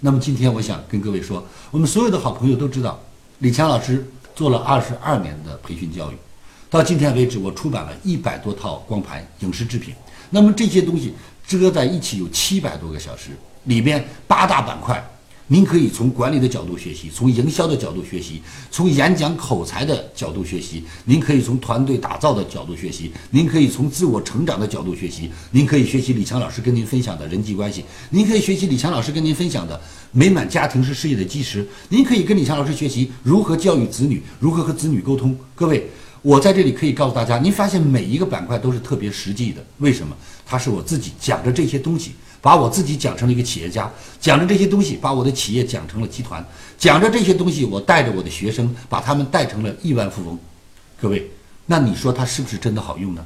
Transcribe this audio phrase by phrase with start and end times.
[0.00, 2.98] 那么今天我想跟各位说，我们所有的好朋友都知道，
[3.40, 6.14] 李强老师做了二十二年的培训教育，
[6.70, 9.94] 到今天为止，我出版了一百多套光盘影视制品。
[10.30, 11.14] 那么这些东西
[11.46, 13.30] 折在一起有七百多个小时，
[13.64, 15.04] 里边八大板块。
[15.52, 18.40] 您可以从管理的角度学习，从营销的角度学习，
[18.70, 20.84] 从演讲口才的角度学习。
[21.04, 25.28] 您可以从团队打造的角度学习，您可以从自我成长的角度学习。
[25.50, 29.80] 您可以学习李强老师跟您分享的人际关系，您可以学习李强老师跟您分享的
[30.12, 31.66] 美满家庭是事业的基石。
[31.88, 35.36] 您可以跟李强老师学习如何教育子女，如何和子女沟通。
[35.56, 35.90] 各位，
[36.22, 39.64] 我在这里可以告诉大家，您发现每一个板块都是特别实际的。
[39.78, 40.16] 为什么？
[40.46, 42.12] 它是我自己讲着这些东西。
[42.42, 46.42] 把我自己讲成了一个企业家，讲着这些东西，把我的企业讲成了集团，
[46.78, 50.38] 讲着这些东西，我带着我的学生，把他们带成了亿万富翁。
[50.98, 51.30] 各位，
[51.66, 53.22] 那你说它是不是真的好用呢？